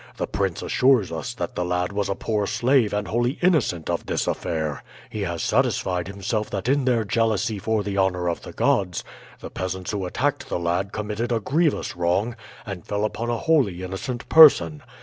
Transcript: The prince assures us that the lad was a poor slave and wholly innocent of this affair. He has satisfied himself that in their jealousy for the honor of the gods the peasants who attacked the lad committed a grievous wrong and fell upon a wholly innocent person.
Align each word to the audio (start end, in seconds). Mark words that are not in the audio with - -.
The 0.17 0.25
prince 0.25 0.63
assures 0.63 1.11
us 1.11 1.35
that 1.35 1.53
the 1.53 1.63
lad 1.63 1.91
was 1.93 2.09
a 2.09 2.15
poor 2.15 2.47
slave 2.47 2.91
and 2.91 3.07
wholly 3.07 3.37
innocent 3.43 3.87
of 3.87 4.07
this 4.07 4.25
affair. 4.25 4.81
He 5.11 5.21
has 5.21 5.43
satisfied 5.43 6.07
himself 6.07 6.49
that 6.49 6.67
in 6.67 6.85
their 6.85 7.03
jealousy 7.03 7.59
for 7.59 7.83
the 7.83 7.97
honor 7.97 8.27
of 8.27 8.41
the 8.41 8.51
gods 8.51 9.03
the 9.41 9.51
peasants 9.51 9.91
who 9.91 10.07
attacked 10.07 10.49
the 10.49 10.57
lad 10.57 10.91
committed 10.91 11.31
a 11.31 11.39
grievous 11.39 11.95
wrong 11.95 12.35
and 12.65 12.83
fell 12.83 13.05
upon 13.05 13.29
a 13.29 13.37
wholly 13.37 13.83
innocent 13.83 14.27
person. 14.27 14.81